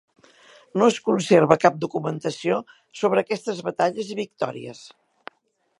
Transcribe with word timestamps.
No 0.81 0.87
es 0.93 0.95
conserva 1.09 1.57
cap 1.65 1.77
documentació 1.83 2.59
sobre 3.01 3.25
aquestes 3.25 3.61
batalles 3.69 4.13
i 4.15 4.19
victòries. 4.23 4.83